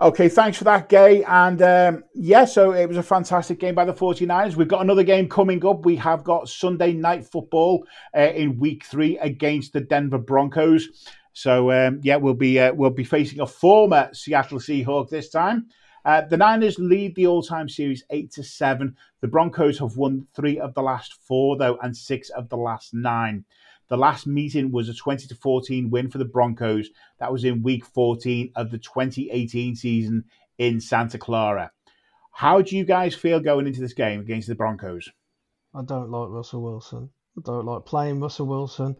[0.00, 1.24] Okay, thanks for that, Gay.
[1.24, 4.54] And um, yeah, so it was a fantastic game by the 49ers.
[4.54, 5.84] We've got another game coming up.
[5.84, 7.84] We have got Sunday night football
[8.16, 10.88] uh, in week three against the Denver Broncos.
[11.32, 15.66] So um, yeah, we'll be uh, we'll be facing a former Seattle Seahawk this time.
[16.04, 18.96] Uh, the Niners lead the all-time series eight to seven.
[19.20, 22.94] The Broncos have won three of the last four though, and six of the last
[22.94, 23.44] nine.
[23.88, 26.88] The last meeting was a 20 to 14 win for the Broncos.
[27.20, 30.24] That was in week 14 of the 2018 season
[30.58, 31.72] in Santa Clara.
[32.32, 35.08] How do you guys feel going into this game against the Broncos?
[35.74, 37.10] I don't like Russell Wilson.
[37.36, 38.96] I don't like playing Russell Wilson.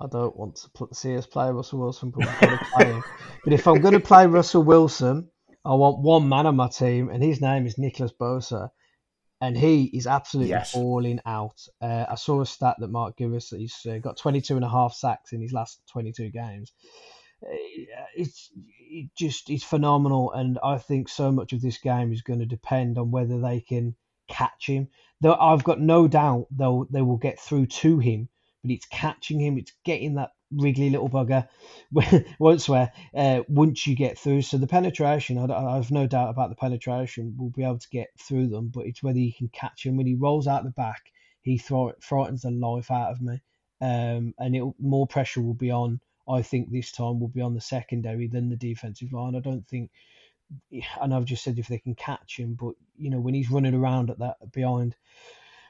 [0.00, 3.04] I don't want to see us play Russell Wilson, but we're going to play him.
[3.44, 5.28] But if I'm going to play Russell Wilson,
[5.64, 8.70] I want one man on my team, and his name is Nicholas Bosa
[9.42, 10.70] and he is absolutely yes.
[10.70, 11.66] falling out.
[11.80, 14.64] Uh, I saw a stat that Marc gave us that he's uh, got 22 and
[14.64, 16.72] a half sacks in his last 22 games.
[17.44, 17.56] Uh,
[18.16, 22.38] it's it just it's phenomenal, and I think so much of this game is going
[22.38, 23.96] to depend on whether they can
[24.28, 24.86] catch him.
[25.20, 28.28] Though I've got no doubt they'll they will get through to him,
[28.62, 31.48] but it's catching him, it's getting that wriggly little bugger.
[32.38, 32.92] won't swear.
[33.14, 37.34] Uh, once you get through, so the penetration, I, have no doubt about the penetration.
[37.36, 40.06] We'll be able to get through them, but it's whether you can catch him when
[40.06, 41.02] he rolls out the back.
[41.40, 43.40] He throw, frightens the life out of me,
[43.80, 46.00] um, and it more pressure will be on.
[46.28, 49.34] I think this time will be on the secondary than the defensive line.
[49.34, 49.90] I don't think.
[51.00, 53.74] And I've just said if they can catch him, but you know when he's running
[53.74, 54.94] around at that behind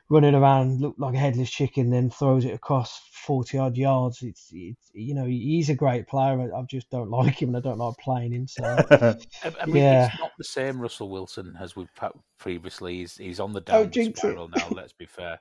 [0.09, 4.23] running around look like a headless chicken, then throws it across forty odd yards.
[4.23, 6.51] It's, it's you know he's a great player.
[6.55, 8.47] I just don't like him, and I don't like playing him.
[8.47, 11.91] So I mean, yeah, it's not the same Russell Wilson as we've
[12.38, 12.99] previously.
[12.99, 14.69] He's he's on the down spiral now.
[14.71, 15.41] Let's be fair.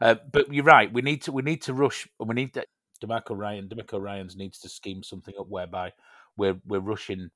[0.00, 0.92] Uh, but you're right.
[0.92, 2.08] We need to we need to rush.
[2.18, 2.66] And we need that.
[3.02, 3.68] DeMeco Ryan.
[3.68, 5.92] DeMeco Ryans needs to scheme something up whereby
[6.36, 7.30] we're we're rushing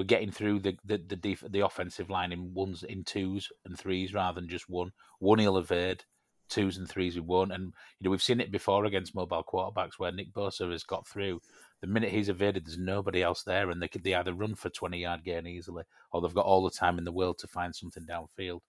[0.00, 3.78] we're getting through the the the, def- the offensive line in ones in twos and
[3.78, 4.92] threes rather than just one.
[5.18, 6.04] One he'll evade,
[6.48, 7.52] twos and threes we won.
[7.52, 11.06] And you know we've seen it before against mobile quarterbacks where Nick Bosa has got
[11.06, 11.42] through.
[11.82, 14.70] The minute he's evaded, there's nobody else there, and they could they either run for
[14.70, 17.76] twenty yard gain easily, or they've got all the time in the world to find
[17.76, 18.60] something downfield.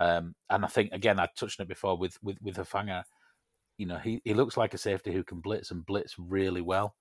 [0.00, 3.04] Um, and I think again, I touched on it before with with with Hufanga.
[3.78, 6.96] You know, he, he looks like a safety who can blitz and blitz really well.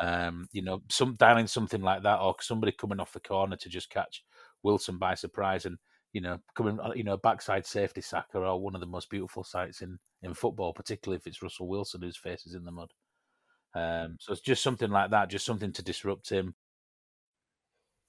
[0.00, 3.68] Um, you know, some dialing something like that, or somebody coming off the corner to
[3.68, 4.24] just catch
[4.62, 5.66] Wilson by surprise.
[5.66, 5.78] And
[6.12, 9.44] you know, coming, uh, you know, backside safety sack are one of the most beautiful
[9.44, 12.92] sights in, in football, particularly if it's Russell Wilson whose face is in the mud.
[13.74, 16.54] Um, so it's just something like that, just something to disrupt him.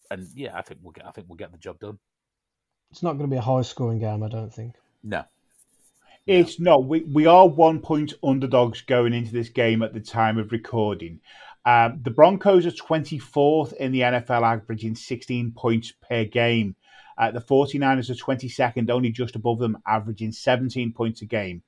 [0.09, 1.99] And yeah, I think we'll get, I think we'll get the job done.
[2.91, 4.75] It's not going to be a high scoring game, I don't think.
[5.03, 5.23] No.
[6.25, 6.85] It's not.
[6.85, 11.19] We, we are one point underdogs going into this game at the time of recording.
[11.65, 16.75] Um, the Broncos are 24th in the NFL, averaging 16 points per game.
[17.17, 21.61] Uh, the 49ers are 22nd, only just above them, averaging 17 points a game.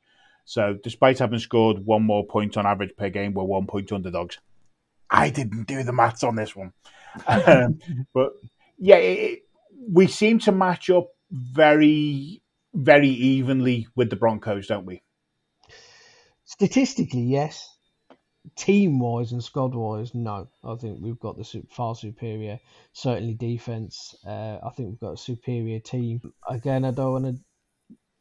[0.46, 4.40] So, despite having scored one more point on average per game, we're one point underdogs.
[5.10, 6.72] I didn't do the maths on this one.
[7.28, 7.80] um,
[8.14, 8.32] but
[8.78, 9.44] yeah, it,
[9.92, 12.42] we seem to match up very,
[12.74, 15.04] very evenly with the Broncos, don't we?
[16.46, 17.71] Statistically, yes.
[18.56, 20.48] Team wise and squad wise, no.
[20.64, 22.60] I think we've got the far superior,
[22.94, 24.16] certainly defense.
[24.26, 26.22] Uh, I think we've got a superior team.
[26.50, 27.44] Again, I don't want to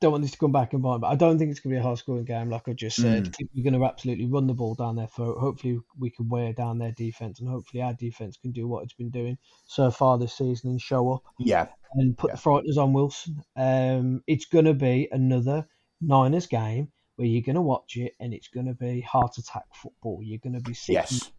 [0.01, 1.81] don't want this to come back and bite, but I don't think it's going to
[1.81, 3.25] be a high scoring game, like I just said.
[3.25, 3.49] Mm.
[3.55, 5.39] we're going to absolutely run the ball down their throat.
[5.39, 8.95] Hopefully, we can wear down their defense, and hopefully, our defense can do what it's
[8.95, 11.23] been doing so far this season and show up.
[11.39, 11.67] Yeah.
[11.95, 12.37] And put yeah.
[12.37, 13.43] the frighteners on Wilson.
[13.57, 15.67] Um, it's going to be another
[16.01, 19.67] Niners game where you're going to watch it, and it's going to be heart attack
[19.75, 20.21] football.
[20.23, 21.31] You're going to be sitting yes.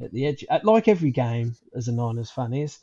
[0.00, 2.78] at the edge, like every game as a Niners fan is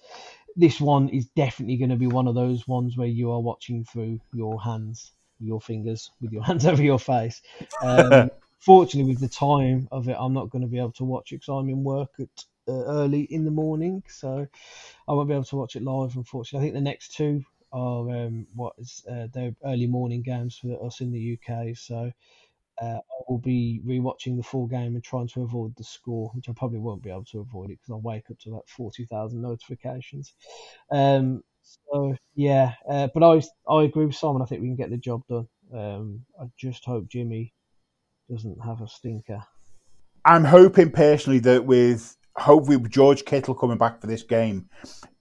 [0.57, 3.85] this one is definitely going to be one of those ones where you are watching
[3.85, 7.41] through your hands your fingers with your hands over your face.
[7.81, 11.31] Um, fortunately, with the time of it, I'm not going to be able to watch
[11.31, 14.47] it because I'm in work at uh, early in the morning, so
[15.07, 16.15] I won't be able to watch it live.
[16.15, 20.57] Unfortunately, I think the next two are um, what is uh, they're early morning games
[20.57, 21.75] for us in the UK.
[21.75, 22.11] So
[22.81, 26.49] uh, I will be rewatching the full game and trying to avoid the score, which
[26.49, 29.05] I probably won't be able to avoid it because I'll wake up to about forty
[29.05, 30.33] thousand notifications.
[30.91, 33.41] Um, so yeah, uh, but I
[33.71, 34.41] I agree with Simon.
[34.41, 35.47] I think we can get the job done.
[35.73, 37.53] Um, I just hope Jimmy
[38.29, 39.43] doesn't have a stinker.
[40.25, 44.69] I'm hoping personally that with hopefully with George Kittle coming back for this game,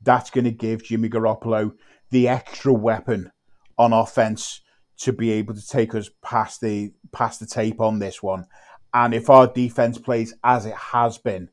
[0.02, 1.72] that's going to give Jimmy Garoppolo
[2.10, 3.30] the extra weapon
[3.78, 4.60] on offense
[5.00, 8.46] to be able to take us past the past the tape on this one.
[8.92, 11.48] And if our defense plays as it has been,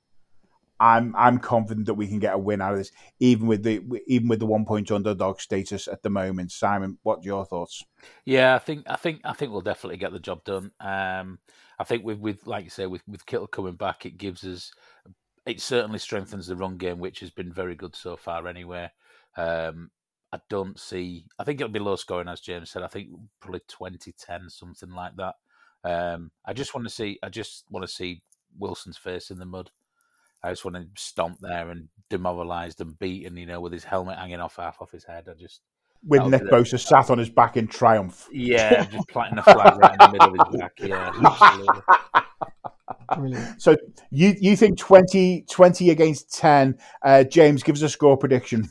[0.80, 3.82] I'm I'm confident that we can get a win out of this, even with the
[4.06, 6.52] even with the one point underdog status at the moment.
[6.52, 7.84] Simon, what are your thoughts?
[8.26, 10.72] Yeah, I think I think I think we'll definitely get the job done.
[10.80, 11.40] Um,
[11.80, 14.72] I think with with like you say with with Kittle coming back, it gives us
[15.46, 18.48] it certainly strengthens the run game, which has been very good so far.
[18.48, 18.92] Anyway,
[19.38, 19.90] um,
[20.34, 21.26] I don't see.
[21.40, 22.84] I think it'll be low scoring, as James said.
[22.84, 23.10] I think
[23.40, 25.36] probably 20-10, something like that.
[25.84, 27.18] Um, I just want to see.
[27.24, 28.22] I just want to see
[28.58, 29.72] Wilson's face in the mud.
[30.44, 34.18] I just want to stomp there and demoralised and beaten, you know, with his helmet
[34.18, 35.28] hanging off half off his head.
[35.30, 35.62] I just
[36.06, 38.28] with Nick Bosa sat on his back in triumph.
[38.32, 40.74] Yeah, just planting a flag right in the middle of his back.
[40.80, 42.24] Yeah,
[43.16, 43.62] Brilliant.
[43.62, 43.76] So
[44.12, 46.78] you you think 20, 20 against ten?
[47.04, 48.70] Uh, James, gives a score prediction.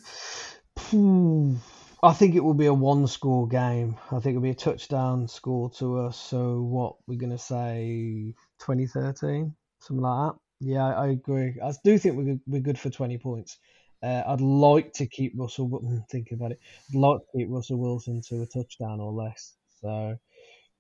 [2.02, 3.96] I think it will be a one score game.
[4.12, 6.18] I think it'll be a touchdown score to us.
[6.18, 10.38] So what we're gonna say 2013, something like that.
[10.60, 11.56] Yeah, I agree.
[11.62, 13.58] I do think we're we're good for twenty points.
[14.02, 16.04] Uh, I'd like to keep Russell.
[16.10, 16.60] Thinking about it,
[16.90, 19.54] I'd like to keep Russell Wilson to a touchdown or less.
[19.80, 20.16] So,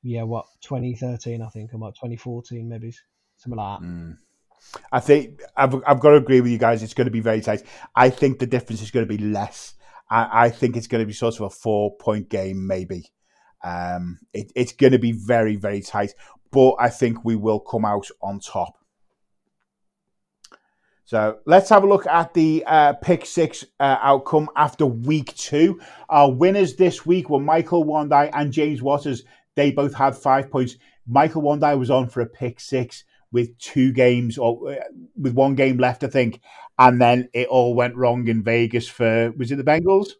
[0.02, 1.42] yeah, what 2013?
[1.42, 2.92] I think, about 2014, maybe
[3.36, 3.86] something like that.
[3.86, 4.18] Mm.
[4.92, 6.82] I think I've I've got to agree with you guys.
[6.82, 7.62] It's going to be very tight.
[7.94, 9.74] I think the difference is going to be less.
[10.10, 13.12] I, I think it's going to be sort of a four point game, maybe.
[13.64, 16.14] Um, it, it's going to be very very tight,
[16.50, 18.74] but I think we will come out on top.
[21.06, 25.80] So let's have a look at the uh, pick six uh, outcome after week two.
[26.08, 29.22] Our winners this week were Michael Wandai and James Waters.
[29.54, 30.74] They both had five points.
[31.06, 34.76] Michael Wandai was on for a pick six with two games or uh,
[35.16, 36.40] with one game left, I think,
[36.78, 40.10] and then it all went wrong in Vegas for was it the Bengals?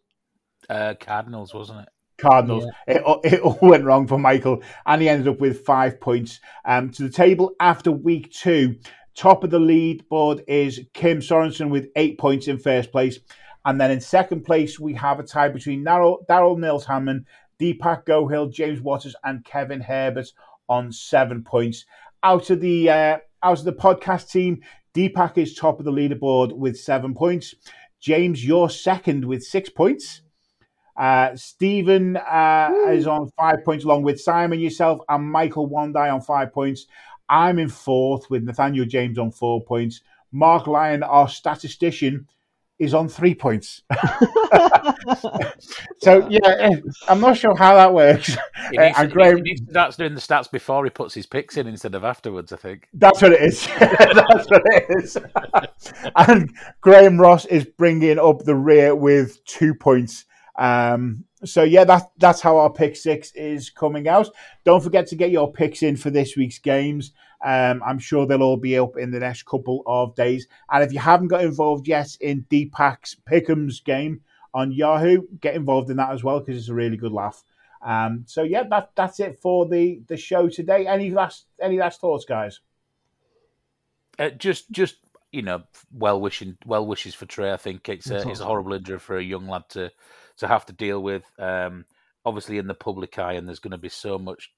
[0.68, 1.88] Uh, Cardinals, wasn't it?
[2.18, 2.66] Cardinals.
[2.88, 2.96] Yeah.
[2.96, 6.90] It, it all went wrong for Michael, and he ended up with five points um,
[6.90, 8.76] to the table after week two.
[9.14, 13.18] Top of the lead board is Kim Sorensen with eight points in first place.
[13.64, 17.24] And then in second place, we have a tie between Daryl Nils Hammond,
[17.58, 20.28] Dipak Gohil, James Waters, and Kevin Herbert
[20.68, 21.84] on seven points.
[22.26, 24.60] Out of the uh, out of the podcast team,
[24.94, 27.54] Dipak is top of the leaderboard with seven points.
[28.00, 30.22] James, you're second with six points.
[30.96, 36.20] Uh, Stephen uh, is on five points, along with Simon, yourself, and Michael Wandai on
[36.20, 36.86] five points.
[37.28, 40.00] I'm in fourth with Nathaniel James on four points.
[40.32, 42.26] Marc Lyon, our statistician,
[42.78, 43.82] is on three points.
[45.98, 46.76] so yeah, eh,
[47.08, 48.36] I'm not sure how that works.
[48.70, 51.66] He needs, uh, Graham, he starts doing the stats before he puts his picks in
[51.66, 52.52] instead of afterwards.
[52.52, 53.66] I think that's what it is.
[53.78, 55.16] that's what it is.
[56.16, 60.26] and Graham Ross is bringing up the rear with two points.
[60.58, 64.28] Um, so yeah, that that's how our pick six is coming out.
[64.64, 67.12] Don't forget to get your picks in for this week's games.
[67.44, 70.46] Um, I'm sure they'll all be up in the next couple of days.
[70.70, 74.22] And if you haven't got involved yet in Dipak's Pick'ems game
[74.54, 77.44] on Yahoo, get involved in that as well because it's a really good laugh.
[77.82, 80.86] Um, so yeah, that that's it for the the show today.
[80.86, 82.60] Any last any last thoughts, guys?
[84.18, 84.96] Uh, just just
[85.30, 85.62] you know,
[85.92, 87.52] well wishing well wishes for Trey.
[87.52, 89.90] I think it's a, it's a horrible injury for a young lad to
[90.38, 91.24] to have to deal with.
[91.38, 91.84] Um,
[92.24, 94.50] obviously, in the public eye, and there's going to be so much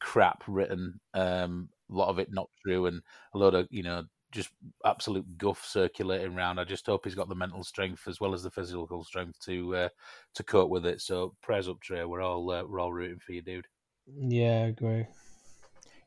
[0.00, 1.00] crap written.
[1.14, 3.02] Um, a lot of it not true, and
[3.34, 4.50] a lot of you know just
[4.84, 6.58] absolute guff circulating around.
[6.58, 9.76] I just hope he's got the mental strength as well as the physical strength to
[9.76, 9.88] uh,
[10.34, 11.00] to cope with it.
[11.00, 12.04] So prayers up, Trey.
[12.04, 13.66] We're all uh, we're all rooting for you, dude.
[14.06, 15.06] Yeah, I agree.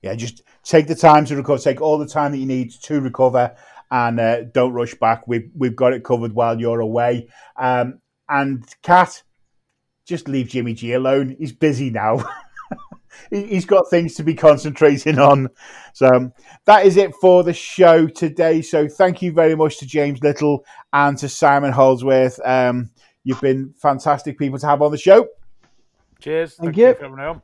[0.02, 1.60] Yeah, just take the time to recover.
[1.60, 3.56] Take all the time that you need to recover,
[3.92, 5.28] and uh, don't rush back.
[5.28, 7.30] We've we've got it covered while you're away.
[7.56, 9.24] Um, and Kat,
[10.06, 11.36] just leave Jimmy G alone.
[11.40, 12.24] He's busy now.
[13.30, 15.50] he's got things to be concentrating on.
[15.94, 16.32] So
[16.66, 18.62] that is it for the show today.
[18.62, 22.40] So thank you very much to James Little and to Simon Holdsworth.
[22.46, 22.90] Um,
[23.24, 25.28] you've been fantastic people to have on the show.
[26.20, 26.56] Cheers.
[26.56, 26.88] Thank, thank you.
[26.88, 27.42] you for having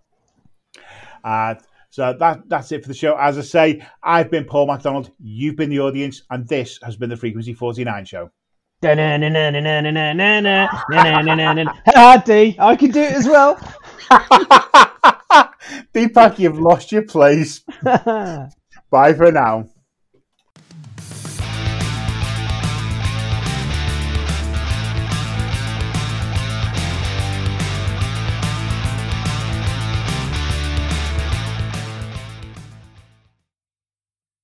[1.24, 1.56] uh,
[1.90, 3.18] so that that's it for the show.
[3.18, 5.12] As I say, I've been Paul Macdonald.
[5.20, 8.32] You've been the audience, and this has been the Frequency 49 show.
[11.88, 13.60] Ha D, I can do it as well.
[15.94, 17.62] Dipak, you've lost your place.
[17.84, 19.70] Bye for now.